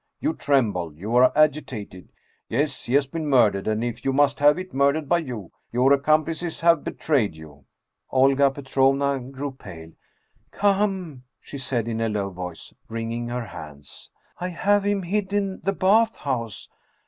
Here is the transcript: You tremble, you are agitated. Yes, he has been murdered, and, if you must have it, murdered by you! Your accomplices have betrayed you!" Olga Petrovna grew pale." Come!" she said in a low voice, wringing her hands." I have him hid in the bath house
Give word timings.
You 0.19 0.33
tremble, 0.33 0.95
you 0.95 1.15
are 1.15 1.31
agitated. 1.35 2.09
Yes, 2.49 2.85
he 2.85 2.95
has 2.95 3.05
been 3.05 3.27
murdered, 3.27 3.67
and, 3.67 3.83
if 3.83 4.03
you 4.03 4.11
must 4.11 4.39
have 4.39 4.57
it, 4.57 4.73
murdered 4.73 5.07
by 5.07 5.19
you! 5.19 5.51
Your 5.71 5.93
accomplices 5.93 6.61
have 6.61 6.83
betrayed 6.83 7.35
you!" 7.35 7.65
Olga 8.09 8.49
Petrovna 8.49 9.19
grew 9.19 9.51
pale." 9.51 9.91
Come!" 10.51 11.21
she 11.39 11.59
said 11.59 11.87
in 11.87 12.01
a 12.01 12.09
low 12.09 12.31
voice, 12.31 12.73
wringing 12.89 13.29
her 13.29 13.45
hands." 13.45 14.09
I 14.41 14.47
have 14.47 14.85
him 14.85 15.03
hid 15.03 15.33
in 15.33 15.61
the 15.63 15.73
bath 15.73 16.15
house 16.15 16.67